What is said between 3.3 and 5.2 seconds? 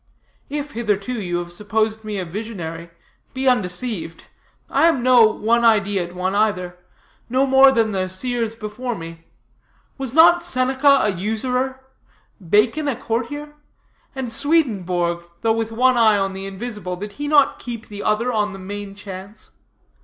be undeceived. I am